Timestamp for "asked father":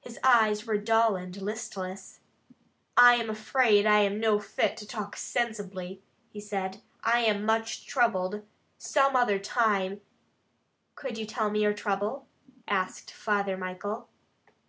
12.66-13.56